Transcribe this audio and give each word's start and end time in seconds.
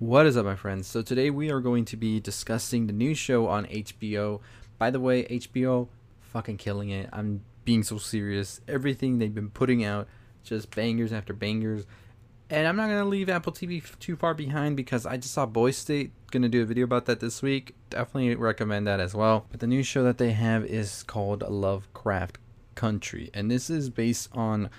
What 0.00 0.26
is 0.26 0.36
up, 0.36 0.44
my 0.44 0.56
friends? 0.56 0.88
So 0.88 1.02
today 1.02 1.30
we 1.30 1.52
are 1.52 1.60
going 1.60 1.84
to 1.84 1.96
be 1.96 2.18
discussing 2.18 2.88
the 2.88 2.92
new 2.92 3.14
show 3.14 3.46
on 3.46 3.64
HBO. 3.66 4.40
By 4.76 4.90
the 4.90 4.98
way, 4.98 5.22
HBO 5.26 5.86
fucking 6.20 6.56
killing 6.56 6.90
it. 6.90 7.08
I'm 7.12 7.42
being 7.64 7.84
so 7.84 7.98
serious. 7.98 8.60
Everything 8.66 9.18
they've 9.18 9.32
been 9.32 9.50
putting 9.50 9.84
out, 9.84 10.08
just 10.42 10.74
bangers 10.74 11.12
after 11.12 11.32
bangers. 11.32 11.86
And 12.50 12.66
I'm 12.66 12.74
not 12.74 12.88
gonna 12.88 13.04
leave 13.04 13.28
Apple 13.28 13.52
TV 13.52 13.84
too 14.00 14.16
far 14.16 14.34
behind 14.34 14.76
because 14.76 15.06
I 15.06 15.16
just 15.16 15.32
saw 15.32 15.46
Boy 15.46 15.70
State. 15.70 16.10
Gonna 16.32 16.48
do 16.48 16.62
a 16.62 16.66
video 16.66 16.82
about 16.82 17.06
that 17.06 17.20
this 17.20 17.40
week. 17.40 17.76
Definitely 17.90 18.34
recommend 18.34 18.88
that 18.88 18.98
as 18.98 19.14
well. 19.14 19.46
But 19.48 19.60
the 19.60 19.68
new 19.68 19.84
show 19.84 20.02
that 20.02 20.18
they 20.18 20.32
have 20.32 20.64
is 20.64 21.04
called 21.04 21.48
Lovecraft 21.48 22.38
Country, 22.74 23.30
and 23.32 23.48
this 23.48 23.70
is 23.70 23.90
based 23.90 24.28
on 24.32 24.70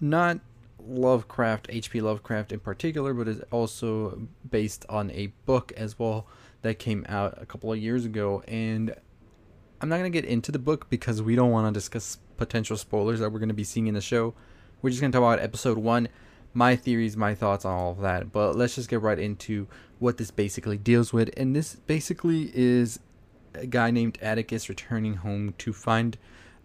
not 0.00 0.40
Lovecraft, 0.88 1.66
H.P. 1.70 2.00
Lovecraft 2.00 2.52
in 2.52 2.60
particular, 2.60 3.12
but 3.14 3.28
is 3.28 3.40
also 3.50 4.28
based 4.48 4.84
on 4.88 5.10
a 5.10 5.28
book 5.44 5.72
as 5.76 5.98
well 5.98 6.26
that 6.62 6.78
came 6.78 7.04
out 7.08 7.40
a 7.40 7.46
couple 7.46 7.72
of 7.72 7.78
years 7.78 8.04
ago. 8.04 8.42
And 8.48 8.94
I'm 9.80 9.88
not 9.88 9.98
going 9.98 10.10
to 10.10 10.20
get 10.20 10.28
into 10.28 10.52
the 10.52 10.58
book 10.58 10.88
because 10.88 11.22
we 11.22 11.36
don't 11.36 11.50
want 11.50 11.72
to 11.72 11.78
discuss 11.78 12.18
potential 12.36 12.76
spoilers 12.76 13.20
that 13.20 13.30
we're 13.30 13.38
going 13.38 13.48
to 13.48 13.54
be 13.54 13.64
seeing 13.64 13.86
in 13.86 13.94
the 13.94 14.00
show. 14.00 14.34
We're 14.82 14.90
just 14.90 15.00
going 15.00 15.12
to 15.12 15.18
talk 15.18 15.24
about 15.24 15.42
episode 15.42 15.78
one, 15.78 16.08
my 16.54 16.76
theories, 16.76 17.16
my 17.16 17.34
thoughts 17.34 17.64
on 17.64 17.78
all 17.78 17.92
of 17.92 18.00
that. 18.00 18.32
But 18.32 18.56
let's 18.56 18.74
just 18.74 18.88
get 18.88 19.00
right 19.00 19.18
into 19.18 19.66
what 19.98 20.16
this 20.16 20.30
basically 20.30 20.78
deals 20.78 21.12
with. 21.12 21.30
And 21.36 21.54
this 21.54 21.76
basically 21.76 22.50
is 22.54 23.00
a 23.54 23.66
guy 23.66 23.90
named 23.90 24.18
Atticus 24.20 24.68
returning 24.68 25.14
home 25.14 25.54
to 25.58 25.72
find 25.72 26.18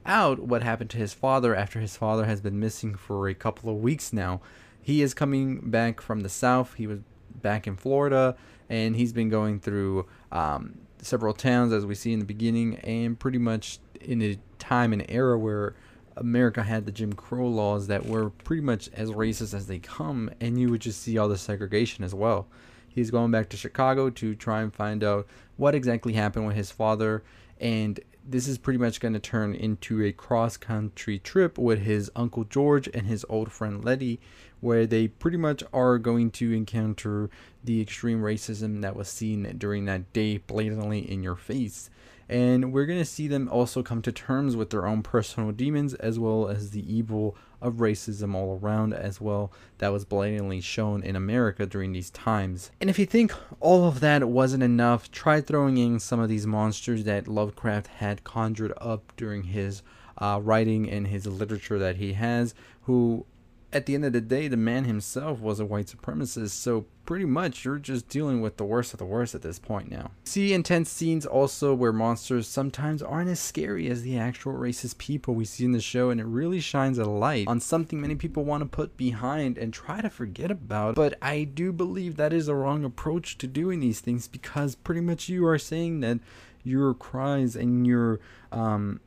out 0.05 0.39
what 0.39 0.63
happened 0.63 0.89
to 0.91 0.97
his 0.97 1.13
father 1.13 1.55
after 1.55 1.79
his 1.79 1.95
father 1.95 2.25
has 2.25 2.41
been 2.41 2.59
missing 2.59 2.95
for 2.95 3.27
a 3.27 3.33
couple 3.33 3.69
of 3.69 3.77
weeks 3.77 4.11
now. 4.11 4.41
He 4.81 5.01
is 5.01 5.13
coming 5.13 5.69
back 5.69 6.01
from 6.01 6.21
the 6.21 6.29
south. 6.29 6.73
He 6.75 6.87
was 6.87 6.99
back 7.41 7.67
in 7.67 7.75
Florida, 7.75 8.35
and 8.69 8.95
he's 8.95 9.13
been 9.13 9.29
going 9.29 9.59
through 9.59 10.07
um, 10.31 10.79
several 11.01 11.33
towns, 11.33 11.71
as 11.73 11.85
we 11.85 11.95
see 11.95 12.13
in 12.13 12.19
the 12.19 12.25
beginning, 12.25 12.75
and 12.77 13.19
pretty 13.19 13.37
much 13.37 13.79
in 13.99 14.21
a 14.21 14.37
time 14.59 14.93
and 14.93 15.05
era 15.09 15.37
where 15.37 15.75
America 16.17 16.63
had 16.63 16.85
the 16.85 16.91
Jim 16.91 17.13
Crow 17.13 17.47
laws 17.47 17.87
that 17.87 18.05
were 18.05 18.29
pretty 18.29 18.61
much 18.61 18.89
as 18.93 19.09
racist 19.11 19.53
as 19.53 19.67
they 19.67 19.79
come, 19.79 20.29
and 20.39 20.59
you 20.59 20.69
would 20.69 20.81
just 20.81 21.01
see 21.01 21.17
all 21.17 21.29
the 21.29 21.37
segregation 21.37 22.03
as 22.03 22.13
well. 22.13 22.47
He's 22.87 23.11
going 23.11 23.31
back 23.31 23.49
to 23.49 23.57
Chicago 23.57 24.09
to 24.09 24.35
try 24.35 24.61
and 24.61 24.73
find 24.73 25.03
out 25.03 25.27
what 25.55 25.75
exactly 25.75 26.13
happened 26.13 26.47
with 26.47 26.55
his 26.55 26.71
father, 26.71 27.23
and 27.59 27.99
this 28.23 28.47
is 28.47 28.57
pretty 28.57 28.79
much 28.79 28.99
going 28.99 29.13
to 29.13 29.19
turn 29.19 29.55
into 29.55 30.03
a 30.03 30.11
cross 30.11 30.57
country 30.57 31.19
trip 31.19 31.57
with 31.57 31.79
his 31.79 32.11
uncle 32.15 32.43
George 32.43 32.89
and 32.93 33.07
his 33.07 33.25
old 33.29 33.51
friend 33.51 33.83
Leti, 33.83 34.19
where 34.61 34.85
they 34.85 35.07
pretty 35.07 35.37
much 35.37 35.63
are 35.73 35.97
going 35.97 36.31
to 36.31 36.53
encounter 36.53 37.29
the 37.63 37.81
extreme 37.81 38.21
racism 38.21 38.81
that 38.81 38.95
was 38.95 39.09
seen 39.09 39.55
during 39.57 39.85
that 39.85 40.13
day 40.13 40.37
blatantly 40.37 40.99
in 40.99 41.21
your 41.21 41.35
face. 41.35 41.89
And 42.29 42.71
we're 42.71 42.85
going 42.85 42.99
to 42.99 43.05
see 43.05 43.27
them 43.27 43.49
also 43.51 43.83
come 43.83 44.01
to 44.03 44.11
terms 44.11 44.55
with 44.55 44.69
their 44.69 44.87
own 44.87 45.03
personal 45.03 45.51
demons 45.51 45.93
as 45.95 46.17
well 46.17 46.47
as 46.47 46.71
the 46.71 46.93
evil 46.93 47.35
of 47.61 47.75
racism 47.75 48.33
all 48.33 48.57
around 48.61 48.93
as 48.93 49.21
well 49.21 49.51
that 49.77 49.89
was 49.89 50.05
blatantly 50.05 50.61
shown 50.61 51.03
in 51.03 51.15
America 51.15 51.65
during 51.65 51.91
these 51.91 52.09
times. 52.09 52.71
And 52.79 52.89
if 52.89 52.97
you 52.97 53.05
think 53.05 53.33
all 53.59 53.85
of 53.85 53.99
that 53.99 54.27
wasn't 54.29 54.63
enough, 54.63 55.11
try 55.11 55.41
throwing 55.41 55.77
in 55.77 55.99
some 55.99 56.19
of 56.19 56.29
these 56.29 56.47
monsters 56.47 57.03
that 57.03 57.27
Lovecraft 57.27 57.87
had 57.87 58.23
conjured 58.23 58.73
up 58.77 59.11
during 59.17 59.43
his 59.43 59.83
uh, 60.17 60.39
writing 60.41 60.89
and 60.89 61.07
his 61.07 61.27
literature 61.27 61.79
that 61.79 61.97
he 61.97 62.13
has, 62.13 62.55
who 62.83 63.25
at 63.73 63.85
the 63.85 63.95
end 63.95 64.05
of 64.05 64.13
the 64.13 64.21
day, 64.21 64.47
the 64.47 64.57
man 64.57 64.83
himself 64.83 65.39
was 65.39 65.59
a 65.59 65.65
white 65.65 65.87
supremacist, 65.87 66.49
so 66.49 66.85
pretty 67.05 67.25
much 67.25 67.65
you're 67.65 67.77
just 67.77 68.07
dealing 68.09 68.41
with 68.41 68.57
the 68.57 68.63
worst 68.63 68.93
of 68.93 68.99
the 68.99 69.05
worst 69.05 69.33
at 69.33 69.41
this 69.41 69.59
point 69.59 69.89
now. 69.89 70.11
See 70.23 70.53
intense 70.53 70.89
scenes 70.89 71.25
also 71.25 71.73
where 71.73 71.93
monsters 71.93 72.47
sometimes 72.47 73.01
aren't 73.01 73.29
as 73.29 73.39
scary 73.39 73.89
as 73.89 74.03
the 74.03 74.17
actual 74.17 74.53
racist 74.53 74.97
people 74.97 75.33
we 75.33 75.45
see 75.45 75.65
in 75.65 75.71
the 75.71 75.81
show, 75.81 76.09
and 76.09 76.19
it 76.19 76.25
really 76.25 76.59
shines 76.59 76.97
a 76.97 77.05
light 77.05 77.47
on 77.47 77.59
something 77.59 78.01
many 78.01 78.15
people 78.15 78.43
want 78.43 78.61
to 78.61 78.69
put 78.69 78.97
behind 78.97 79.57
and 79.57 79.73
try 79.73 80.01
to 80.01 80.09
forget 80.09 80.51
about. 80.51 80.95
But 80.95 81.17
I 81.21 81.43
do 81.43 81.71
believe 81.71 82.17
that 82.17 82.33
is 82.33 82.47
a 82.47 82.55
wrong 82.55 82.83
approach 82.83 83.37
to 83.39 83.47
doing 83.47 83.79
these 83.79 83.99
things 83.99 84.27
because 84.27 84.75
pretty 84.75 85.01
much 85.01 85.29
you 85.29 85.45
are 85.47 85.57
saying 85.57 86.01
that 86.01 86.19
your 86.63 86.93
cries 86.93 87.55
and 87.55 87.87
your 87.87 88.19
um, 88.51 88.99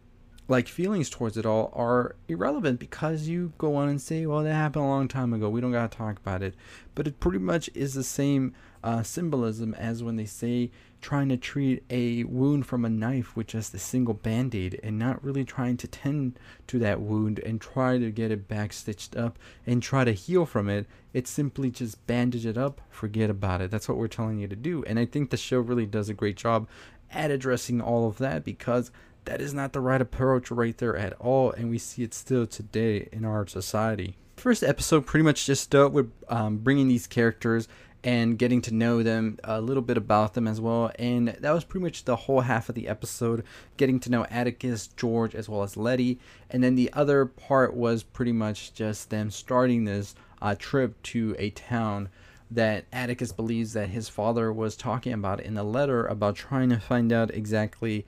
like 0.47 0.69
feelings 0.69 1.09
towards 1.09 1.37
it 1.37 1.47
all 1.47 1.73
are 1.75 2.17
irrelevant 2.29 2.79
because 2.79 3.29
you 3.29 3.53
go 3.57 3.77
on 3.77 3.89
and 3.89 4.01
say, 4.01 4.27
well, 4.27 4.43
that 4.43 4.53
happened 4.53 4.85
a 4.85 4.89
long 4.89 5.09
time 5.09 5.33
ago. 5.33 5.49
We 5.49 5.61
don't 5.61 5.73
got 5.73 5.91
to 5.91 5.97
talk 5.97 6.19
about 6.19 6.43
it. 6.43 6.55
But 6.95 7.07
it 7.07 7.21
pretty 7.21 7.39
much 7.39 7.71
is 7.75 7.95
the 7.95 8.05
same 8.05 8.55
uh, 8.83 9.03
symbolism 9.03 9.73
as 9.75 10.03
when 10.03 10.17
they 10.17 10.27
say 10.27 10.71
trying 11.01 11.29
to 11.31 11.37
treat 11.37 11.83
a 11.91 12.25
wound 12.25 12.67
from 12.67 12.85
a 12.85 12.89
knife 12.91 13.37
with 13.37 13.47
just 13.47 13.75
a 13.75 13.79
single 13.79 14.15
band 14.15 14.55
aid 14.55 14.79
and 14.83 14.99
not 14.99 15.23
really 15.25 15.45
trying 15.45 15.77
to 15.79 15.87
tend 15.87 16.39
to 16.67 16.79
that 16.79 17.01
wound 17.01 17.39
and 17.41 17.61
try 17.61 17.99
to 17.99 18.11
get 18.11 18.31
it 18.31 18.47
back 18.49 18.73
stitched 18.73 19.17
up 19.17 19.39
and 19.67 19.83
try 19.83 20.05
to 20.05 20.13
heal 20.13 20.45
from 20.45 20.69
it. 20.69 20.87
It's 21.15 21.31
simply 21.31 21.71
just 21.71 22.07
bandage 22.07 22.47
it 22.47 22.59
up, 22.59 22.81
forget 22.91 23.31
about 23.31 23.63
it. 23.63 23.71
That's 23.71 23.89
what 23.89 23.99
we're 23.99 24.09
telling 24.09 24.39
you 24.39 24.49
to 24.49 24.57
do. 24.57 24.83
And 24.85 24.99
I 24.99 25.07
think 25.07 25.31
the 25.31 25.37
show 25.37 25.61
really 25.61 25.87
does 25.87 26.09
a 26.09 26.15
great 26.15 26.37
job 26.37 26.69
at 27.11 27.31
addressing 27.31 27.81
all 27.81 28.09
of 28.09 28.19
that 28.19 28.45
because 28.45 28.91
that 29.25 29.41
is 29.41 29.55
not 29.55 29.73
the 29.73 29.81
right 29.81 30.01
approach 30.01 30.51
right 30.51 30.77
there 30.77 30.97
at 30.97 31.15
all, 31.15 31.53
and 31.53 31.71
we 31.71 31.79
see 31.79 32.03
it 32.03 32.15
still 32.15 32.47
today 32.47 33.09
in 33.13 33.25
our 33.25 33.47
society. 33.47 34.17
First 34.37 34.63
episode 34.63 35.07
pretty 35.07 35.25
much 35.25 35.47
just 35.47 35.71
dealt 35.71 35.93
with 35.93 36.11
um, 36.29 36.59
bringing 36.59 36.89
these 36.89 37.07
characters 37.07 37.69
and 38.05 38.39
getting 38.39 38.61
to 38.61 38.75
know 38.75 39.03
them 39.03 39.39
a 39.43 39.61
little 39.61 39.83
bit 39.83 39.97
about 39.97 40.35
them 40.35 40.47
as 40.47 40.61
well 40.61 40.93
and 40.99 41.29
that 41.29 41.53
was 41.53 41.65
pretty 41.65 41.83
much 41.83 42.05
the 42.05 42.15
whole 42.15 42.43
half 42.43 42.69
of 42.69 42.75
the 42.75 42.87
episode 42.87 43.43
getting 43.79 43.99
to 43.99 44.11
know 44.11 44.25
atticus 44.27 44.89
george 44.89 45.35
as 45.35 45.49
well 45.49 45.63
as 45.63 45.77
leti 45.77 46.21
and 46.51 46.63
then 46.63 46.75
the 46.75 46.93
other 46.93 47.25
part 47.25 47.75
was 47.75 48.03
pretty 48.03 48.33
much 48.33 48.75
just 48.75 49.09
them 49.09 49.31
starting 49.31 49.85
this 49.85 50.15
uh, 50.43 50.55
trip 50.59 51.03
to 51.03 51.35
a 51.39 51.49
town 51.51 52.11
that 52.51 52.85
atticus 52.93 53.33
believes 53.33 53.73
that 53.73 53.89
his 53.89 54.09
father 54.09 54.53
was 54.53 54.77
talking 54.77 55.15
about 55.15 55.41
in 55.41 55.55
the 55.55 55.65
letter 55.65 56.07
about 56.07 56.37
trying 56.37 56.69
to 56.69 56.79
find 56.79 57.11
out 57.11 57.33
exactly 57.33 58.05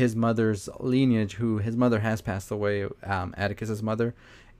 his 0.00 0.16
mother's 0.16 0.66
lineage, 0.80 1.34
who 1.34 1.58
his 1.58 1.76
mother 1.76 2.00
has 2.00 2.22
passed 2.22 2.50
away, 2.50 2.84
um, 3.04 3.34
Atticus's 3.36 3.82
mother, 3.82 4.14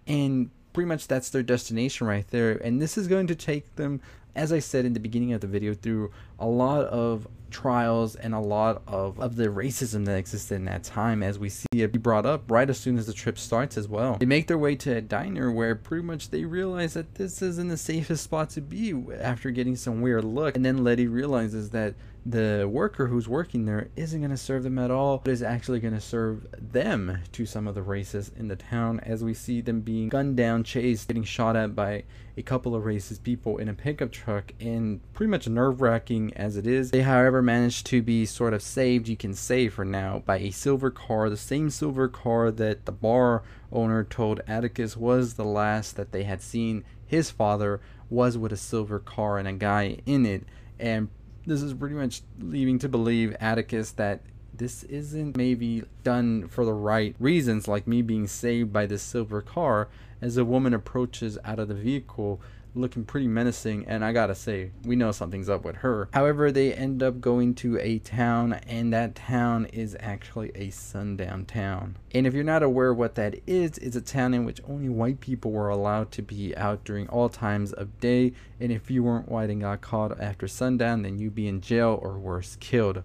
and 0.06 0.50
pretty 0.74 0.86
much 0.86 1.08
that's 1.08 1.30
their 1.30 1.42
destination 1.42 2.06
right 2.06 2.28
there. 2.28 2.52
And 2.52 2.80
this 2.80 2.98
is 2.98 3.08
going 3.08 3.26
to 3.28 3.34
take 3.34 3.76
them, 3.76 4.02
as 4.36 4.52
I 4.52 4.58
said 4.58 4.84
in 4.84 4.92
the 4.92 5.00
beginning 5.00 5.32
of 5.32 5.40
the 5.40 5.46
video, 5.46 5.72
through 5.72 6.12
a 6.38 6.46
lot 6.46 6.84
of 6.84 7.26
trials 7.50 8.16
and 8.16 8.34
a 8.34 8.38
lot 8.38 8.82
of, 8.86 9.18
of 9.18 9.36
the 9.36 9.46
racism 9.46 10.04
that 10.04 10.18
existed 10.18 10.56
in 10.56 10.66
that 10.66 10.84
time 10.84 11.22
as 11.22 11.38
we 11.38 11.48
see 11.48 11.66
it 11.72 11.90
be 11.90 11.98
brought 11.98 12.26
up 12.26 12.48
right 12.48 12.68
as 12.68 12.78
soon 12.78 12.98
as 12.98 13.06
the 13.06 13.12
trip 13.14 13.38
starts 13.38 13.78
as 13.78 13.88
well. 13.88 14.18
They 14.20 14.26
make 14.26 14.46
their 14.46 14.58
way 14.58 14.76
to 14.76 14.98
a 14.98 15.00
diner 15.00 15.50
where 15.50 15.74
pretty 15.74 16.04
much 16.04 16.28
they 16.28 16.44
realize 16.44 16.92
that 16.94 17.14
this 17.14 17.40
isn't 17.40 17.68
the 17.68 17.78
safest 17.78 18.24
spot 18.24 18.50
to 18.50 18.60
be 18.60 18.94
after 19.18 19.50
getting 19.50 19.74
some 19.74 20.02
weird 20.02 20.24
look. 20.24 20.54
And 20.54 20.64
then 20.64 20.84
Leti 20.84 21.06
realizes 21.06 21.70
that 21.70 21.94
the 22.26 22.68
worker 22.70 23.06
who's 23.06 23.28
working 23.28 23.64
there 23.64 23.88
isn't 23.96 24.20
going 24.20 24.30
to 24.30 24.36
serve 24.36 24.62
them 24.62 24.78
at 24.78 24.90
all, 24.90 25.18
but 25.18 25.30
is 25.30 25.42
actually 25.42 25.80
going 25.80 25.94
to 25.94 26.00
serve 26.00 26.46
them 26.58 27.18
to 27.32 27.46
some 27.46 27.66
of 27.66 27.74
the 27.74 27.80
racists 27.80 28.36
in 28.36 28.48
the 28.48 28.56
town 28.56 29.00
as 29.00 29.24
we 29.24 29.32
see 29.32 29.60
them 29.60 29.80
being 29.80 30.08
gunned 30.08 30.36
down, 30.36 30.62
chased, 30.62 31.08
getting 31.08 31.24
shot 31.24 31.56
at 31.56 31.74
by 31.74 32.04
a 32.36 32.42
couple 32.42 32.74
of 32.74 32.84
racist 32.84 33.22
people 33.22 33.58
in 33.58 33.68
a 33.68 33.74
pickup 33.74 34.12
truck, 34.12 34.52
and 34.60 35.00
pretty 35.14 35.30
much 35.30 35.48
nerve 35.48 35.80
wracking 35.80 36.32
as 36.34 36.56
it 36.56 36.66
is. 36.66 36.90
They, 36.90 37.02
however, 37.02 37.42
managed 37.42 37.86
to 37.86 38.02
be 38.02 38.26
sort 38.26 38.54
of 38.54 38.62
saved, 38.62 39.08
you 39.08 39.16
can 39.16 39.34
say 39.34 39.68
for 39.68 39.84
now, 39.84 40.22
by 40.24 40.38
a 40.38 40.50
silver 40.50 40.90
car, 40.90 41.30
the 41.30 41.36
same 41.36 41.70
silver 41.70 42.08
car 42.08 42.50
that 42.50 42.84
the 42.84 42.92
bar 42.92 43.42
owner 43.72 44.04
told 44.04 44.40
Atticus 44.46 44.96
was 44.96 45.34
the 45.34 45.44
last 45.44 45.96
that 45.96 46.12
they 46.12 46.24
had 46.24 46.42
seen 46.42 46.84
his 47.06 47.30
father 47.30 47.80
was 48.08 48.36
with 48.36 48.52
a 48.52 48.56
silver 48.56 48.98
car 48.98 49.38
and 49.38 49.48
a 49.48 49.52
guy 49.52 49.98
in 50.06 50.26
it 50.26 50.44
and 50.78 51.08
this 51.46 51.62
is 51.62 51.74
pretty 51.74 51.94
much 51.94 52.22
leaving 52.38 52.78
to 52.80 52.88
believe 52.88 53.36
Atticus 53.40 53.92
that 53.92 54.20
this 54.54 54.82
isn't 54.84 55.36
maybe 55.36 55.84
done 56.04 56.46
for 56.48 56.64
the 56.64 56.72
right 56.72 57.14
reasons, 57.18 57.66
like 57.66 57.86
me 57.86 58.02
being 58.02 58.26
saved 58.26 58.72
by 58.72 58.86
this 58.86 59.02
silver 59.02 59.40
car, 59.40 59.88
as 60.20 60.36
a 60.36 60.44
woman 60.44 60.74
approaches 60.74 61.38
out 61.44 61.58
of 61.58 61.68
the 61.68 61.74
vehicle 61.74 62.40
looking 62.74 63.04
pretty 63.04 63.26
menacing 63.26 63.84
and 63.86 64.04
I 64.04 64.12
gotta 64.12 64.34
say 64.34 64.70
we 64.84 64.96
know 64.96 65.12
something's 65.12 65.48
up 65.48 65.64
with 65.64 65.76
her. 65.76 66.08
However 66.12 66.52
they 66.52 66.72
end 66.72 67.02
up 67.02 67.20
going 67.20 67.54
to 67.56 67.78
a 67.78 67.98
town 67.98 68.54
and 68.66 68.92
that 68.92 69.14
town 69.14 69.66
is 69.66 69.96
actually 69.98 70.52
a 70.54 70.70
sundown 70.70 71.46
town. 71.46 71.96
And 72.12 72.26
if 72.26 72.34
you're 72.34 72.44
not 72.44 72.62
aware 72.62 72.94
what 72.94 73.14
that 73.16 73.36
is 73.46 73.78
it's 73.78 73.96
a 73.96 74.00
town 74.00 74.34
in 74.34 74.44
which 74.44 74.60
only 74.68 74.88
white 74.88 75.20
people 75.20 75.50
were 75.50 75.68
allowed 75.68 76.10
to 76.12 76.22
be 76.22 76.56
out 76.56 76.84
during 76.84 77.08
all 77.08 77.28
times 77.28 77.72
of 77.72 77.98
day 78.00 78.32
and 78.60 78.70
if 78.70 78.90
you 78.90 79.02
weren't 79.02 79.28
white 79.28 79.50
and 79.50 79.60
got 79.60 79.80
caught 79.80 80.20
after 80.20 80.46
sundown 80.46 81.02
then 81.02 81.18
you'd 81.18 81.34
be 81.34 81.48
in 81.48 81.60
jail 81.60 81.98
or 82.02 82.18
worse 82.18 82.56
killed. 82.60 83.02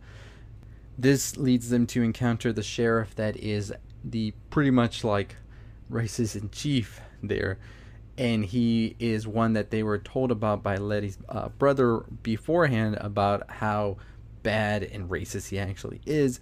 This 0.98 1.36
leads 1.38 1.70
them 1.70 1.88
to 1.88 2.04
encounter 2.04 2.54
the 2.54 2.64
sheriff 2.64 3.16
that 3.16 3.36
is 3.38 3.74
the 4.04 4.34
pretty 4.50 4.72
much 4.72 5.04
like 5.04 5.36
racist 5.92 6.40
in 6.40 6.50
chief 6.50 7.02
there 7.22 7.58
and 8.18 8.46
he 8.46 8.96
is 9.00 9.28
one 9.28 9.54
that 9.54 9.72
they 9.72 9.84
were 9.84 9.98
told 9.98 10.32
about 10.32 10.64
by 10.64 10.78
Leti's 10.78 11.18
uh, 11.28 11.50
brother 11.50 12.00
beforehand 12.24 12.98
about 13.02 13.50
how 13.50 13.98
bad 14.44 14.84
and 14.84 15.10
racist 15.10 15.50
he 15.50 15.60
actually 15.60 16.02
is. 16.06 16.40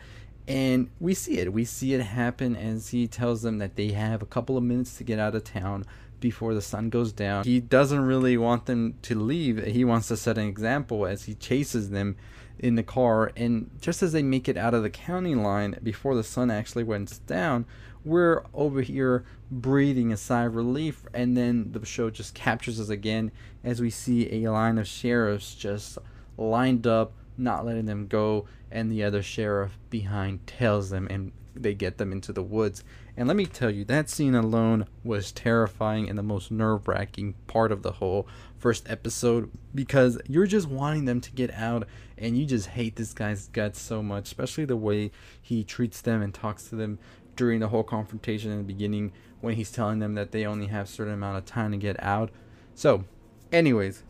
And 0.47 0.89
we 0.99 1.13
see 1.13 1.39
it. 1.39 1.53
We 1.53 1.65
see 1.65 1.93
it 1.93 2.01
happen 2.01 2.55
as 2.55 2.89
he 2.89 3.07
tells 3.07 3.41
them 3.41 3.59
that 3.59 3.75
they 3.75 3.91
have 3.93 4.21
a 4.21 4.25
couple 4.25 4.57
of 4.57 4.63
minutes 4.63 4.97
to 4.97 5.03
get 5.03 5.17
out 5.17 5.35
of 5.35 5.45
town 5.45 5.85
before 6.19 6.53
the 6.53 6.61
sun 6.61 6.89
goes 6.89 7.11
down. 7.11 7.43
He 7.43 7.59
doesn't 7.59 8.01
really 8.01 8.37
want 8.37 8.65
them 8.65 8.95
to 9.03 9.19
leave. 9.19 9.63
He 9.63 9.83
wants 9.83 10.09
to 10.09 10.17
set 10.17 10.37
an 10.37 10.47
example 10.47 11.05
as 11.05 11.23
he 11.23 11.33
chases 11.33 11.89
them 11.89 12.17
in 12.63 12.75
the 12.75 12.83
car. 12.83 13.31
And 13.35 13.69
just 13.81 14.01
as 14.01 14.13
they 14.13 14.23
make 14.23 14.47
it 14.47 14.57
out 14.57 14.73
of 14.73 14.83
the 14.83 14.89
county 14.89 15.35
line 15.35 15.77
before 15.83 16.15
the 16.15 16.23
sun 16.23 16.49
actually 16.49 16.85
went 16.85 17.19
down, 17.27 17.65
we're 18.05 18.43
over 18.53 18.81
here 18.81 19.25
breathing 19.51 20.13
a 20.13 20.17
sigh 20.17 20.45
of 20.45 20.55
relief. 20.55 21.05
And 21.13 21.35
then 21.35 21.73
the 21.73 21.85
show 21.85 22.09
just 22.09 22.33
captures 22.33 22.79
us 22.79 22.87
again 22.87 23.31
as 23.65 23.81
we 23.81 23.89
see 23.89 24.43
a 24.43 24.51
line 24.51 24.77
of 24.77 24.87
sheriffs 24.87 25.53
just 25.55 25.97
lined 26.37 26.87
up, 26.87 27.11
not 27.37 27.65
letting 27.65 27.85
them 27.85 28.07
go. 28.07 28.45
And 28.71 28.91
the 28.91 29.03
other 29.03 29.21
sheriff 29.21 29.77
behind 29.89 30.47
tails 30.47 30.89
them 30.89 31.07
and 31.09 31.31
they 31.55 31.73
get 31.73 31.97
them 31.97 32.11
into 32.11 32.33
the 32.33 32.43
woods. 32.43 32.83
And 33.15 33.27
let 33.27 33.37
me 33.37 33.45
tell 33.45 33.69
you, 33.69 33.85
that 33.85 34.09
scene 34.09 34.33
alone 34.33 34.87
was 35.03 35.31
terrifying 35.31 36.09
and 36.09 36.17
the 36.17 36.23
most 36.23 36.51
nerve 36.51 36.87
wracking 36.87 37.35
part 37.45 37.71
of 37.71 37.83
the 37.83 37.93
whole 37.93 38.27
first 38.57 38.89
episode 38.89 39.51
because 39.75 40.19
you're 40.27 40.47
just 40.47 40.67
wanting 40.67 41.05
them 41.05 41.21
to 41.21 41.31
get 41.31 41.53
out 41.53 41.87
and 42.17 42.37
you 42.37 42.45
just 42.45 42.69
hate 42.69 42.95
this 42.95 43.13
guy's 43.13 43.47
guts 43.49 43.79
so 43.79 44.01
much, 44.01 44.25
especially 44.25 44.65
the 44.65 44.77
way 44.77 45.11
he 45.41 45.63
treats 45.63 46.01
them 46.01 46.21
and 46.21 46.33
talks 46.33 46.69
to 46.69 46.75
them 46.75 46.97
during 47.35 47.59
the 47.59 47.67
whole 47.67 47.83
confrontation 47.83 48.51
in 48.51 48.57
the 48.57 48.63
beginning 48.63 49.11
when 49.41 49.55
he's 49.55 49.71
telling 49.71 49.99
them 49.99 50.15
that 50.15 50.31
they 50.31 50.45
only 50.45 50.67
have 50.67 50.85
a 50.85 50.89
certain 50.89 51.13
amount 51.13 51.37
of 51.37 51.45
time 51.45 51.71
to 51.71 51.77
get 51.77 52.01
out. 52.01 52.31
So, 52.73 53.03
anyways, 53.51 54.03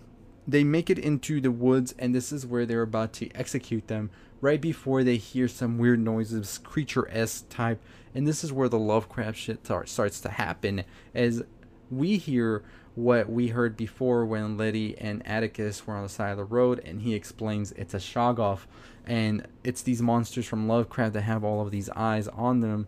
they 0.48 0.64
make 0.64 0.90
it 0.90 1.00
into 1.00 1.40
the 1.40 1.52
woods 1.52 1.94
and 1.98 2.14
this 2.14 2.32
is 2.32 2.46
where 2.46 2.66
they're 2.66 2.82
about 2.82 3.14
to 3.14 3.30
execute 3.36 3.88
them 3.88 4.10
right 4.42 4.60
before 4.60 5.04
they 5.04 5.16
hear 5.16 5.48
some 5.48 5.78
weird 5.78 6.00
noises, 6.00 6.58
creature-esque 6.58 7.48
type, 7.48 7.82
and 8.14 8.28
this 8.28 8.44
is 8.44 8.52
where 8.52 8.68
the 8.68 8.78
Lovecraft 8.78 9.38
shit 9.38 9.64
tar- 9.64 9.86
starts 9.86 10.20
to 10.20 10.30
happen 10.30 10.84
as 11.16 11.44
we 11.90 12.18
hear 12.18 12.64
what 12.96 13.30
we 13.30 13.48
heard 13.48 13.76
before 13.76 14.26
when 14.26 14.58
Leti 14.58 14.98
and 14.98 15.26
Atticus 15.26 15.88
were 15.88 15.96
on 15.96 16.04
the 16.04 16.10
side 16.10 16.32
of 16.32 16.38
the 16.38 16.44
road 16.44 16.80
and 16.86 17.02
he 17.02 17.16
explains 17.16 17.72
it's 17.72 17.94
a 17.94 17.98
Shoggoth 17.98 18.66
and 19.06 19.48
it's 19.64 19.82
these 19.82 20.02
monsters 20.02 20.46
from 20.46 20.68
Lovecraft 20.68 21.14
that 21.14 21.22
have 21.22 21.44
all 21.44 21.62
of 21.62 21.72
these 21.72 21.90
eyes 21.90 22.28
on 22.28 22.60
them. 22.60 22.88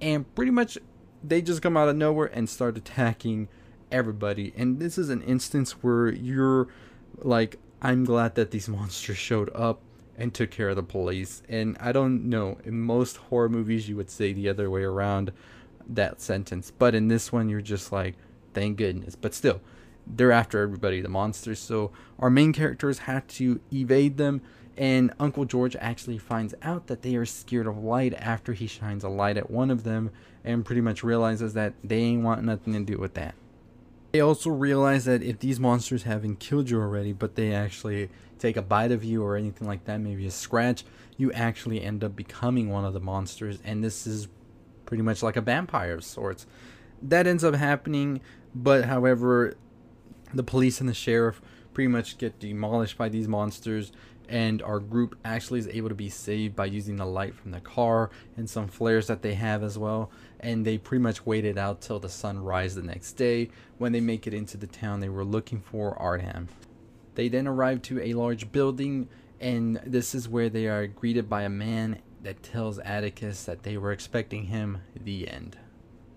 And 0.00 0.32
pretty 0.34 0.52
much 0.52 0.78
they 1.22 1.42
just 1.42 1.62
come 1.62 1.76
out 1.76 1.88
of 1.88 1.96
nowhere 1.96 2.30
and 2.32 2.48
start 2.48 2.76
attacking 2.76 3.48
everybody. 3.90 4.52
And 4.56 4.78
this 4.78 4.96
is 4.96 5.10
an 5.10 5.22
instance 5.22 5.72
where 5.82 6.08
you're 6.08 6.68
like 7.18 7.58
I'm 7.82 8.04
glad 8.04 8.34
that 8.34 8.50
these 8.50 8.68
monsters 8.78 9.18
showed 9.18 9.50
up 9.54 9.80
and 10.16 10.34
took 10.34 10.50
care 10.50 10.68
of 10.68 10.76
the 10.76 10.82
police. 10.82 11.42
And 11.48 11.76
I 11.80 11.92
don't 11.92 12.28
know 12.28 12.58
in 12.64 12.80
most 12.80 13.16
horror 13.16 13.48
movies 13.48 13.88
you 13.88 13.96
would 13.96 14.10
say 14.10 14.32
the 14.32 14.48
other 14.48 14.70
way 14.70 14.82
around 14.82 15.32
that 15.88 16.20
sentence. 16.20 16.70
But 16.70 16.94
in 16.94 17.08
this 17.08 17.32
one 17.32 17.48
you're 17.48 17.60
just 17.60 17.92
like 17.92 18.16
thank 18.52 18.76
goodness. 18.76 19.16
But 19.16 19.34
still 19.34 19.60
they're 20.06 20.32
after 20.32 20.60
everybody 20.62 21.00
the 21.00 21.08
monsters. 21.08 21.58
So 21.58 21.92
our 22.18 22.30
main 22.30 22.52
characters 22.52 23.00
had 23.00 23.28
to 23.28 23.60
evade 23.72 24.16
them. 24.16 24.42
And 24.76 25.12
Uncle 25.20 25.44
George 25.44 25.76
actually 25.76 26.18
finds 26.18 26.54
out 26.62 26.86
that 26.86 27.02
they 27.02 27.16
are 27.16 27.26
scared 27.26 27.66
of 27.66 27.78
light 27.78 28.14
after 28.14 28.52
he 28.54 28.66
shines 28.66 29.04
a 29.04 29.08
light 29.08 29.36
at 29.36 29.50
one 29.50 29.70
of 29.70 29.84
them 29.84 30.10
and 30.44 30.64
pretty 30.64 30.80
much 30.80 31.02
realizes 31.02 31.52
that 31.54 31.74
they 31.84 31.98
ain't 31.98 32.22
want 32.22 32.42
nothing 32.44 32.72
to 32.72 32.80
do 32.80 32.98
with 32.98 33.14
that. 33.14 33.34
They 34.12 34.20
also 34.20 34.50
realize 34.50 35.04
that 35.04 35.22
if 35.22 35.38
these 35.38 35.60
monsters 35.60 36.02
haven't 36.02 36.40
killed 36.40 36.68
you 36.68 36.80
already, 36.80 37.12
but 37.12 37.36
they 37.36 37.54
actually 37.54 38.10
take 38.38 38.56
a 38.56 38.62
bite 38.62 38.90
of 38.90 39.04
you 39.04 39.22
or 39.22 39.36
anything 39.36 39.68
like 39.68 39.84
that, 39.84 40.00
maybe 40.00 40.26
a 40.26 40.30
scratch, 40.30 40.84
you 41.16 41.32
actually 41.32 41.82
end 41.82 42.02
up 42.02 42.16
becoming 42.16 42.70
one 42.70 42.84
of 42.84 42.92
the 42.92 43.00
monsters. 43.00 43.58
And 43.64 43.84
this 43.84 44.06
is 44.06 44.28
pretty 44.84 45.02
much 45.02 45.22
like 45.22 45.36
a 45.36 45.40
vampire 45.40 45.94
of 45.94 46.04
sorts. 46.04 46.46
That 47.00 47.26
ends 47.26 47.44
up 47.44 47.54
happening, 47.54 48.20
but 48.54 48.86
however, 48.86 49.54
the 50.34 50.42
police 50.42 50.80
and 50.80 50.88
the 50.88 50.94
sheriff 50.94 51.40
pretty 51.72 51.88
much 51.88 52.18
get 52.18 52.38
demolished 52.38 52.98
by 52.98 53.08
these 53.08 53.28
monsters 53.28 53.92
and 54.30 54.62
our 54.62 54.78
group 54.78 55.18
actually 55.24 55.58
is 55.58 55.66
able 55.68 55.88
to 55.88 55.94
be 55.94 56.08
saved 56.08 56.54
by 56.54 56.64
using 56.64 56.96
the 56.96 57.04
light 57.04 57.34
from 57.34 57.50
the 57.50 57.60
car 57.60 58.10
and 58.36 58.48
some 58.48 58.68
flares 58.68 59.08
that 59.08 59.22
they 59.22 59.34
have 59.34 59.62
as 59.62 59.76
well 59.76 60.10
and 60.38 60.64
they 60.64 60.78
pretty 60.78 61.02
much 61.02 61.26
waited 61.26 61.58
out 61.58 61.80
till 61.80 61.98
the 61.98 62.08
sun 62.08 62.38
rise 62.38 62.74
the 62.74 62.82
next 62.82 63.14
day 63.14 63.50
when 63.78 63.92
they 63.92 64.00
make 64.00 64.26
it 64.26 64.34
into 64.34 64.56
the 64.56 64.66
town 64.68 65.00
they 65.00 65.08
were 65.08 65.24
looking 65.24 65.60
for 65.60 65.96
Ardham. 66.00 66.46
They 67.16 67.28
then 67.28 67.48
arrive 67.48 67.82
to 67.82 68.00
a 68.00 68.14
large 68.14 68.52
building 68.52 69.08
and 69.40 69.80
this 69.84 70.14
is 70.14 70.28
where 70.28 70.48
they 70.48 70.66
are 70.66 70.86
greeted 70.86 71.28
by 71.28 71.42
a 71.42 71.48
man 71.48 72.00
that 72.22 72.42
tells 72.42 72.78
Atticus 72.78 73.44
that 73.44 73.64
they 73.64 73.76
were 73.76 73.92
expecting 73.92 74.44
him 74.44 74.78
the 74.94 75.28
end. 75.28 75.56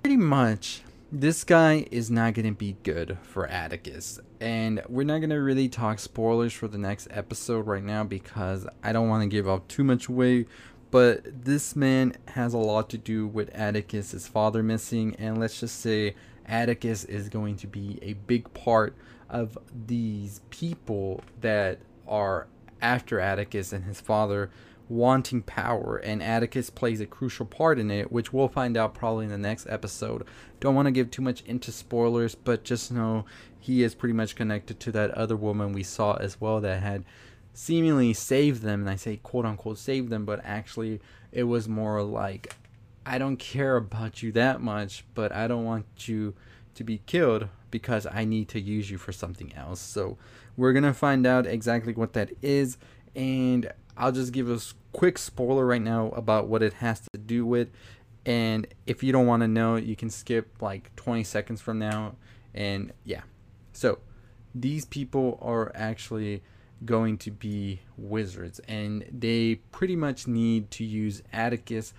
Pretty 0.03 0.17
much 0.17 0.83
this 1.13 1.44
guy 1.44 1.86
is 1.92 2.10
not 2.10 2.33
going 2.33 2.48
to 2.48 2.57
be 2.57 2.75
good 2.81 3.19
for 3.21 3.45
Atticus. 3.45 4.19
And 4.42 4.81
we're 4.89 5.06
not 5.06 5.19
going 5.19 5.30
to 5.30 5.36
really 5.36 5.69
talk 5.69 6.00
spoilers 6.00 6.54
for 6.54 6.68
the 6.68 6.80
next 6.80 7.07
episode 7.12 7.68
right 7.68 7.83
now 7.83 8.04
because 8.04 8.65
I 8.81 8.94
don't 8.94 9.10
want 9.10 9.21
to 9.21 9.30
give 9.30 9.48
up 9.48 9.68
too 9.68 9.83
much 9.83 10.07
away. 10.07 10.48
But 10.89 11.45
this 11.45 11.75
man 11.75 12.15
has 12.30 12.56
a 12.56 12.57
lot 12.57 12.89
to 12.89 12.98
do 12.98 13.27
with 13.27 13.54
Atticus, 13.54 14.12
his 14.12 14.27
father 14.27 14.63
missing, 14.63 15.15
and 15.19 15.39
let's 15.39 15.60
just 15.60 15.81
say 15.81 16.15
Atticus 16.48 17.04
is 17.06 17.30
going 17.30 17.57
to 17.57 17.68
be 17.68 18.00
a 18.01 18.13
big 18.13 18.51
part 18.56 18.95
of 19.30 19.56
these 19.86 20.42
people 20.50 21.24
that 21.42 21.77
are 22.07 22.48
after 22.81 23.19
Atticus 23.19 23.71
and 23.71 23.86
his 23.86 24.01
father 24.01 24.50
wanting 24.89 25.41
power, 25.41 25.97
and 25.97 26.21
Atticus 26.21 26.69
plays 26.69 27.01
a 27.01 27.06
crucial 27.06 27.45
part 27.45 27.80
in 27.80 27.89
it, 27.89 28.12
which 28.12 28.33
we'll 28.33 28.47
find 28.47 28.75
out 28.75 28.94
probably 28.94 29.25
in 29.25 29.31
the 29.31 29.38
next 29.38 29.68
episode. 29.68 30.25
Don't 30.59 30.75
want 30.75 30.88
to 30.88 30.91
give 30.91 31.09
too 31.09 31.21
much 31.21 31.41
into 31.44 31.71
spoilers, 31.71 32.35
but 32.35 32.63
just 32.63 32.91
know 32.91 33.25
he 33.59 33.81
is 33.83 33.95
pretty 33.95 34.13
much 34.13 34.35
connected 34.35 34.80
to 34.81 34.91
that 34.91 35.12
other 35.12 35.38
woman 35.38 35.71
we 35.71 35.83
saw 35.83 36.15
as 36.15 36.39
well 36.41 36.59
that 36.62 36.81
had 36.81 37.06
seemingly 37.53 38.13
saved 38.13 38.62
them, 38.62 38.81
and 38.81 38.89
I 38.89 38.95
say 38.95 39.18
quote 39.18 39.45
unquote 39.45 39.77
saved 39.77 40.09
them, 40.09 40.25
but 40.25 40.41
actually 40.44 41.00
it 41.31 41.44
was 41.44 41.68
more 41.69 42.01
like, 42.03 42.56
I 43.06 43.18
don't 43.18 43.38
care 43.38 43.77
about 43.77 44.21
you 44.21 44.31
that 44.33 44.62
much, 44.62 45.06
but 45.13 45.31
I 45.31 45.47
don't 45.47 45.65
want 45.65 45.85
you 46.07 46.33
to 46.75 46.83
be 46.83 47.01
killed 47.06 47.47
because 47.71 48.06
I 48.06 48.25
need 48.25 48.50
to 48.50 48.59
use 48.59 48.89
you 48.89 48.97
for 48.97 49.12
something 49.12 49.53
else. 49.53 49.80
So 49.80 50.18
we're 50.57 50.74
gonna 50.74 50.94
find 50.94 51.25
out 51.25 51.45
exactly 51.45 51.94
what 51.94 52.13
that 52.13 52.31
is, 52.41 52.77
and 53.15 53.71
I'll 53.97 54.12
just 54.12 54.31
give 54.33 54.50
a 54.50 54.59
quick 54.92 55.18
spoiler 55.18 55.66
right 55.66 55.81
now 55.81 56.09
about 56.09 56.47
what 56.47 56.64
it 56.64 56.73
has 56.73 57.02
to 57.14 57.19
do 57.19 57.45
with. 57.45 57.69
And 58.26 58.68
if 58.85 59.04
you 59.04 59.12
don't 59.12 59.28
want 59.28 59.42
to 59.42 59.47
know, 59.47 59.76
you 59.76 59.95
can 59.95 60.09
skip 60.09 60.62
like 60.62 60.95
20 60.95 61.23
seconds 61.23 61.62
from 61.62 61.80
now. 61.80 62.16
And 62.54 62.94
yeah. 63.04 63.21
So 63.73 64.00
these 64.56 64.85
people 64.85 65.38
are 65.42 65.71
actually 65.76 66.44
going 66.85 67.18
to 67.19 67.31
be 67.31 67.81
wizards. 67.97 68.59
And 68.68 69.06
they 69.12 69.56
pretty 69.71 69.95
much 69.95 70.28
need 70.28 70.71
to 70.71 70.83
use 70.83 71.21
Atticus 71.31 71.94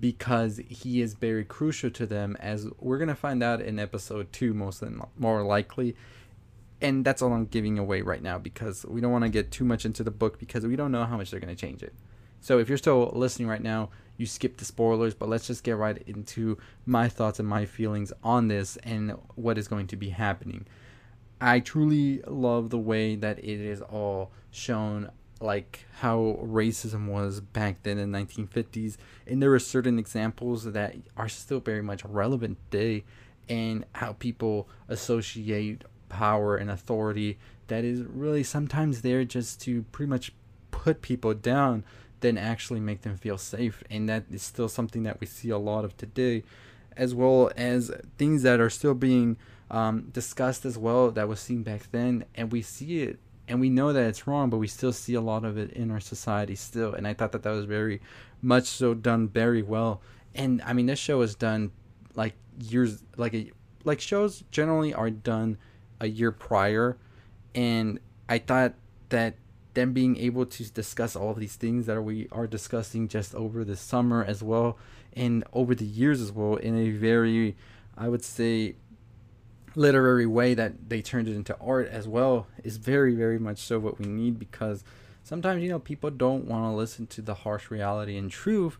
because 0.00 0.60
he 0.68 1.00
is 1.00 1.14
very 1.14 1.44
crucial 1.44 1.90
to 1.90 2.04
them, 2.04 2.36
as 2.40 2.68
we're 2.78 2.98
going 2.98 3.08
to 3.08 3.14
find 3.14 3.42
out 3.42 3.62
in 3.62 3.78
episode 3.78 4.30
2, 4.32 4.52
most 4.52 4.82
more 5.18 5.42
likely 5.42 5.96
and 6.80 7.04
that's 7.04 7.22
all 7.22 7.32
I'm 7.32 7.46
giving 7.46 7.78
away 7.78 8.02
right 8.02 8.22
now 8.22 8.38
because 8.38 8.86
we 8.86 9.00
don't 9.00 9.12
want 9.12 9.24
to 9.24 9.30
get 9.30 9.50
too 9.50 9.64
much 9.64 9.84
into 9.84 10.04
the 10.04 10.10
book 10.10 10.38
because 10.38 10.64
we 10.66 10.76
don't 10.76 10.92
know 10.92 11.04
how 11.04 11.16
much 11.16 11.30
they're 11.30 11.40
going 11.40 11.54
to 11.54 11.60
change 11.60 11.82
it. 11.82 11.94
So 12.40 12.58
if 12.58 12.68
you're 12.68 12.78
still 12.78 13.10
listening 13.14 13.48
right 13.48 13.62
now, 13.62 13.90
you 14.16 14.26
skip 14.26 14.56
the 14.58 14.64
spoilers, 14.64 15.14
but 15.14 15.28
let's 15.28 15.46
just 15.46 15.64
get 15.64 15.76
right 15.76 16.00
into 16.06 16.58
my 16.86 17.08
thoughts 17.08 17.40
and 17.40 17.48
my 17.48 17.64
feelings 17.64 18.12
on 18.22 18.48
this 18.48 18.76
and 18.78 19.12
what 19.34 19.58
is 19.58 19.66
going 19.68 19.88
to 19.88 19.96
be 19.96 20.10
happening. 20.10 20.66
I 21.40 21.60
truly 21.60 22.20
love 22.26 22.70
the 22.70 22.78
way 22.78 23.16
that 23.16 23.38
it 23.38 23.60
is 23.60 23.80
all 23.82 24.32
shown 24.50 25.10
like 25.40 25.84
how 26.00 26.38
racism 26.42 27.06
was 27.06 27.40
back 27.40 27.82
then 27.84 27.98
in 27.98 28.10
the 28.10 28.18
1950s 28.18 28.96
and 29.24 29.40
there 29.40 29.52
are 29.54 29.60
certain 29.60 29.96
examples 29.96 30.64
that 30.64 30.96
are 31.16 31.28
still 31.28 31.60
very 31.60 31.82
much 31.82 32.04
relevant 32.04 32.58
today 32.70 33.04
and 33.48 33.84
how 33.94 34.14
people 34.14 34.68
associate 34.88 35.84
power 36.08 36.56
and 36.56 36.70
authority 36.70 37.38
that 37.68 37.84
is 37.84 38.02
really 38.02 38.42
sometimes 38.42 39.02
there 39.02 39.24
just 39.24 39.60
to 39.62 39.82
pretty 39.92 40.08
much 40.08 40.32
put 40.70 41.02
people 41.02 41.34
down 41.34 41.84
than 42.20 42.36
actually 42.36 42.80
make 42.80 43.02
them 43.02 43.16
feel 43.16 43.38
safe. 43.38 43.84
And 43.90 44.08
that 44.08 44.24
is 44.30 44.42
still 44.42 44.68
something 44.68 45.04
that 45.04 45.20
we 45.20 45.26
see 45.26 45.50
a 45.50 45.58
lot 45.58 45.84
of 45.84 45.96
today, 45.96 46.42
as 46.96 47.14
well 47.14 47.52
as 47.56 47.90
things 48.16 48.42
that 48.42 48.60
are 48.60 48.70
still 48.70 48.94
being 48.94 49.36
um, 49.70 50.08
discussed 50.12 50.64
as 50.64 50.76
well 50.76 51.10
that 51.10 51.28
was 51.28 51.40
seen 51.40 51.62
back 51.62 51.90
then. 51.92 52.24
And 52.34 52.50
we 52.50 52.62
see 52.62 53.02
it 53.02 53.18
and 53.48 53.60
we 53.60 53.70
know 53.70 53.92
that 53.92 54.04
it's 54.04 54.26
wrong, 54.26 54.50
but 54.50 54.58
we 54.58 54.66
still 54.66 54.92
see 54.92 55.14
a 55.14 55.20
lot 55.20 55.44
of 55.44 55.56
it 55.56 55.72
in 55.72 55.90
our 55.90 56.00
society 56.00 56.54
still. 56.54 56.92
And 56.92 57.08
I 57.08 57.14
thought 57.14 57.32
that 57.32 57.42
that 57.42 57.50
was 57.50 57.64
very 57.64 58.00
much 58.42 58.66
so 58.66 58.94
done 58.94 59.28
very 59.28 59.62
well. 59.62 60.02
And 60.34 60.60
I 60.62 60.74
mean, 60.74 60.86
this 60.86 60.98
show 60.98 61.18
was 61.18 61.34
done 61.34 61.72
like 62.14 62.34
years, 62.58 63.02
like 63.16 63.34
a 63.34 63.50
like 63.84 64.00
shows 64.00 64.44
generally 64.50 64.92
are 64.92 65.08
done 65.08 65.56
a 66.00 66.06
year 66.06 66.32
prior, 66.32 66.96
and 67.54 67.98
I 68.28 68.38
thought 68.38 68.74
that 69.08 69.34
them 69.78 69.92
being 69.92 70.16
able 70.16 70.44
to 70.44 70.70
discuss 70.72 71.14
all 71.14 71.30
of 71.30 71.38
these 71.38 71.54
things 71.54 71.86
that 71.86 72.02
we 72.02 72.26
are 72.32 72.46
discussing 72.46 73.06
just 73.06 73.34
over 73.34 73.64
the 73.64 73.76
summer 73.76 74.24
as 74.24 74.42
well 74.42 74.76
and 75.12 75.44
over 75.52 75.74
the 75.74 75.84
years 75.84 76.20
as 76.20 76.32
well 76.32 76.56
in 76.56 76.76
a 76.76 76.90
very 76.90 77.56
i 77.96 78.08
would 78.08 78.24
say 78.24 78.74
literary 79.76 80.26
way 80.26 80.54
that 80.54 80.88
they 80.88 81.00
turned 81.00 81.28
it 81.28 81.36
into 81.36 81.56
art 81.60 81.88
as 81.88 82.08
well 82.08 82.48
is 82.64 82.76
very 82.76 83.14
very 83.14 83.38
much 83.38 83.58
so 83.58 83.78
what 83.78 83.98
we 84.00 84.06
need 84.06 84.36
because 84.38 84.82
sometimes 85.22 85.62
you 85.62 85.68
know 85.68 85.78
people 85.78 86.10
don't 86.10 86.46
want 86.46 86.64
to 86.64 86.76
listen 86.76 87.06
to 87.06 87.22
the 87.22 87.34
harsh 87.34 87.70
reality 87.70 88.16
and 88.16 88.30
truth 88.30 88.78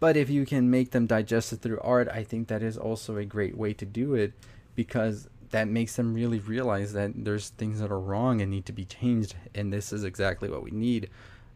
but 0.00 0.16
if 0.16 0.28
you 0.28 0.44
can 0.44 0.68
make 0.68 0.90
them 0.90 1.06
digest 1.06 1.52
it 1.52 1.60
through 1.60 1.78
art 1.82 2.08
i 2.08 2.24
think 2.24 2.48
that 2.48 2.62
is 2.62 2.76
also 2.76 3.16
a 3.16 3.24
great 3.24 3.56
way 3.56 3.72
to 3.72 3.86
do 3.86 4.14
it 4.14 4.32
because 4.74 5.28
that 5.52 5.68
makes 5.68 5.96
them 5.96 6.14
really 6.14 6.40
realize 6.40 6.94
that 6.94 7.12
there's 7.14 7.50
things 7.50 7.78
that 7.80 7.90
are 7.92 8.00
wrong 8.00 8.40
and 8.40 8.50
need 8.50 8.66
to 8.66 8.72
be 8.72 8.84
changed 8.84 9.34
and 9.54 9.72
this 9.72 9.92
is 9.92 10.02
exactly 10.02 10.50
what 10.50 10.62
we 10.62 10.70
need. 10.70 11.08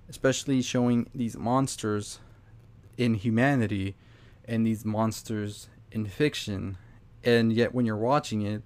Especially 0.09 0.63
showing 0.63 1.09
these 1.15 1.37
monsters 1.37 2.21
in 2.97 3.15
humanity 3.15 3.95
and 4.45 4.65
these 4.67 4.85
monsters 4.85 5.69
in 5.91 6.07
fiction 6.07 6.77
and 7.25 7.53
yet 7.53 7.75
when 7.75 7.85
you're 7.85 7.97
watching 7.97 8.43
it 8.43 8.63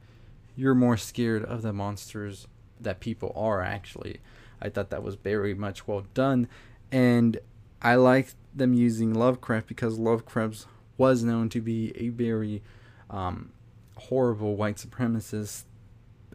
you're 0.57 0.75
more 0.75 0.97
scared 0.97 1.45
of 1.45 1.63
the 1.63 1.73
monsters 1.73 2.47
that 2.81 3.01
people 3.01 3.33
are 3.35 3.63
actually. 3.63 4.19
I 4.61 4.69
thought 4.69 4.91
that 4.91 5.03
was 5.03 5.15
very 5.15 5.55
much 5.55 5.89
well 5.89 6.05
done 6.13 6.49
and 6.93 7.39
i 7.81 7.95
like 7.95 8.35
them 8.55 8.75
using 8.75 9.15
lovecraft 9.15 9.69
because 9.69 9.97
lovecraft 9.97 10.67
was 10.99 11.23
known 11.23 11.49
to 11.49 11.61
be 11.61 11.93
a 11.97 12.09
very 12.09 12.63
um, 13.09 13.53
horrible 14.01 14.57
white 14.57 14.77
supremacist, 14.77 15.65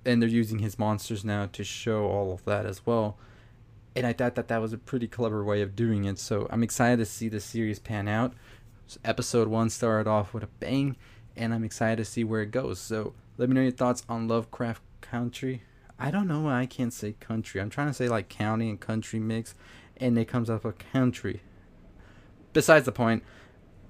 and 0.05 0.21
they're 0.21 0.29
using 0.29 0.59
his 0.59 0.77
monsters 0.77 1.25
now 1.25 1.47
to 1.47 1.63
show 1.63 2.05
all 2.05 2.31
of 2.31 2.45
that 2.45 2.65
as 2.65 2.85
well. 2.85 3.17
And 3.95 4.05
I 4.05 4.13
thought 4.13 4.35
that 4.35 4.49
that 4.49 4.61
was 4.61 4.73
a 4.73 4.77
pretty 4.77 5.07
clever 5.07 5.43
way 5.43 5.61
of 5.61 5.75
doing 5.75 6.05
it. 6.05 6.19
So 6.19 6.47
I'm 6.49 6.63
excited 6.63 6.97
to 6.97 7.05
see 7.05 7.29
the 7.29 7.39
series 7.39 7.79
pan 7.79 8.07
out. 8.07 8.33
So 8.87 8.99
episode 9.03 9.47
one 9.47 9.69
started 9.69 10.09
off 10.09 10.33
with 10.33 10.43
a 10.43 10.49
bang, 10.59 10.95
and 11.35 11.53
I'm 11.53 11.63
excited 11.63 11.97
to 11.97 12.05
see 12.05 12.23
where 12.23 12.41
it 12.41 12.51
goes. 12.51 12.79
So 12.79 13.13
let 13.37 13.49
me 13.49 13.55
know 13.55 13.61
your 13.61 13.71
thoughts 13.71 14.03
on 14.07 14.27
Lovecraft 14.27 14.81
Country. 15.01 15.63
I 15.97 16.11
don't 16.11 16.27
know 16.27 16.41
why 16.41 16.59
I 16.59 16.65
can't 16.65 16.93
say 16.93 17.13
country. 17.13 17.61
I'm 17.61 17.69
trying 17.69 17.87
to 17.87 17.93
say 17.93 18.09
like 18.09 18.29
county 18.29 18.69
and 18.69 18.79
country 18.79 19.19
mix, 19.19 19.55
and 19.97 20.17
it 20.17 20.27
comes 20.27 20.49
up 20.49 20.65
with 20.65 20.77
country. 20.91 21.41
Besides 22.53 22.85
the 22.85 22.91
point, 22.91 23.23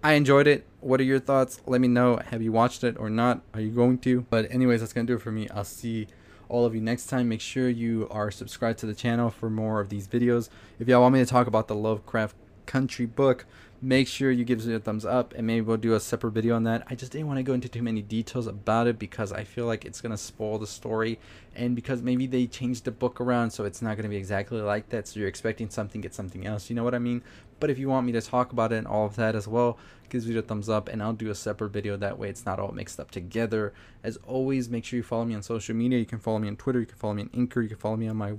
I 0.05 0.13
enjoyed 0.13 0.45
it. 0.45 0.67
What 0.81 0.99
are 0.99 1.03
your 1.03 1.19
thoughts? 1.19 1.61
Let 1.65 1.81
me 1.81 1.87
know. 1.87 2.17
Have 2.17 2.43
you 2.43 2.51
watched 2.51 2.83
it 2.83 2.95
or 2.99 3.09
not? 3.09 3.41
Are 3.55 3.59
you 3.59 3.71
going 3.71 3.97
to? 4.01 4.21
But 4.29 4.51
anyways, 4.51 4.81
that's 4.81 4.93
gonna 4.93 5.07
do 5.07 5.15
it 5.15 5.21
for 5.23 5.31
me. 5.31 5.49
I'll 5.49 5.63
see 5.63 6.05
all 6.47 6.63
of 6.63 6.75
you 6.75 6.81
next 6.81 7.07
time. 7.07 7.27
Make 7.27 7.41
sure 7.41 7.69
you 7.69 8.07
are 8.11 8.29
subscribed 8.29 8.77
to 8.81 8.85
the 8.85 8.93
channel 8.93 9.31
for 9.31 9.49
more 9.49 9.79
of 9.79 9.89
these 9.89 10.07
videos. 10.07 10.49
If 10.77 10.87
y'all 10.87 11.01
want 11.01 11.15
me 11.15 11.21
to 11.21 11.25
talk 11.25 11.47
about 11.47 11.67
the 11.67 11.73
Lovecraft 11.73 12.35
Country 12.67 13.07
book, 13.07 13.47
make 13.81 14.07
sure 14.07 14.31
you 14.31 14.43
give 14.43 14.67
it 14.67 14.73
a 14.73 14.79
thumbs 14.79 15.05
up 15.05 15.33
and 15.35 15.45
maybe 15.45 15.61
we'll 15.61 15.77
do 15.77 15.93
a 15.93 15.99
separate 15.99 16.31
video 16.31 16.55
on 16.55 16.63
that. 16.63 16.83
I 16.87 16.95
just 16.95 17.11
didn't 17.11 17.27
want 17.27 17.37
to 17.37 17.43
go 17.43 17.53
into 17.53 17.69
too 17.69 17.83
many 17.83 18.01
details 18.01 18.47
about 18.47 18.87
it 18.87 18.97
because 18.97 19.31
I 19.31 19.43
feel 19.43 19.65
like 19.65 19.85
it's 19.85 20.01
going 20.01 20.11
to 20.11 20.17
spoil 20.17 20.57
the 20.57 20.67
story 20.67 21.19
and 21.55 21.75
because 21.75 22.01
maybe 22.01 22.25
they 22.25 22.47
changed 22.47 22.85
the 22.85 22.91
book 22.91 23.21
around 23.21 23.51
so 23.51 23.63
it's 23.63 23.81
not 23.81 23.95
going 23.95 24.03
to 24.03 24.09
be 24.09 24.17
exactly 24.17 24.61
like 24.61 24.89
that 24.89 25.07
so 25.07 25.19
you're 25.19 25.29
expecting 25.29 25.69
something 25.69 26.01
get 26.01 26.13
something 26.13 26.45
else, 26.45 26.69
you 26.69 26.75
know 26.75 26.83
what 26.83 26.95
I 26.95 26.99
mean? 26.99 27.21
But 27.59 27.69
if 27.69 27.79
you 27.79 27.89
want 27.89 28.05
me 28.05 28.11
to 28.13 28.21
talk 28.21 28.51
about 28.51 28.73
it 28.73 28.77
and 28.77 28.87
all 28.87 29.05
of 29.05 29.15
that 29.15 29.35
as 29.35 29.47
well, 29.47 29.77
give 30.09 30.25
me 30.25 30.37
a 30.37 30.41
thumbs 30.41 30.69
up 30.69 30.89
and 30.89 31.01
I'll 31.01 31.13
do 31.13 31.29
a 31.29 31.35
separate 31.35 31.69
video. 31.69 31.97
That 31.97 32.19
way 32.19 32.29
it's 32.29 32.45
not 32.45 32.59
all 32.59 32.71
mixed 32.71 32.99
up 32.99 33.11
together. 33.11 33.73
As 34.03 34.17
always, 34.27 34.69
make 34.69 34.85
sure 34.85 34.97
you 34.97 35.03
follow 35.03 35.25
me 35.25 35.35
on 35.35 35.43
social 35.43 35.75
media. 35.75 35.99
You 35.99 36.05
can 36.05 36.19
follow 36.19 36.39
me 36.39 36.47
on 36.47 36.57
Twitter. 36.57 36.79
You 36.79 36.85
can 36.85 36.97
follow 36.97 37.13
me 37.13 37.23
on 37.23 37.29
Anchor. 37.33 37.61
You 37.61 37.69
can 37.69 37.77
follow 37.77 37.97
me 37.97 38.07
on 38.07 38.17
my 38.17 38.33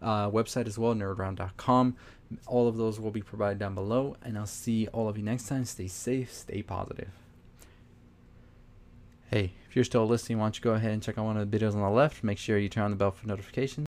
uh, 0.00 0.30
website 0.30 0.66
as 0.66 0.78
well, 0.78 0.94
nerdround.com. 0.94 1.96
All 2.46 2.68
of 2.68 2.76
those 2.76 3.00
will 3.00 3.10
be 3.10 3.22
provided 3.22 3.58
down 3.58 3.74
below. 3.74 4.16
And 4.22 4.38
I'll 4.38 4.46
see 4.46 4.86
all 4.88 5.08
of 5.08 5.16
you 5.16 5.24
next 5.24 5.48
time. 5.48 5.64
Stay 5.64 5.88
safe. 5.88 6.32
Stay 6.32 6.62
positive. 6.62 7.10
Hey, 9.30 9.52
if 9.68 9.76
you're 9.76 9.84
still 9.84 10.08
listening, 10.08 10.38
why 10.38 10.46
don't 10.46 10.56
you 10.56 10.62
go 10.62 10.72
ahead 10.72 10.90
and 10.90 11.00
check 11.00 11.16
out 11.16 11.24
one 11.24 11.36
of 11.36 11.48
the 11.48 11.58
videos 11.58 11.74
on 11.74 11.80
the 11.80 11.88
left. 11.88 12.24
Make 12.24 12.38
sure 12.38 12.58
you 12.58 12.68
turn 12.68 12.84
on 12.84 12.90
the 12.90 12.96
bell 12.96 13.12
for 13.12 13.28
notifications. 13.28 13.78